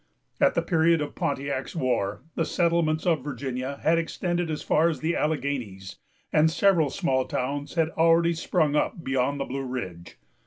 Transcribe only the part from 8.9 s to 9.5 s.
beyond the